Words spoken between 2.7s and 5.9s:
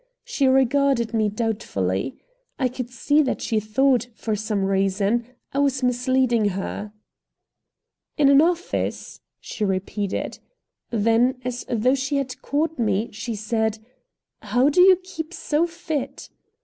see that she thought, for some reason, I was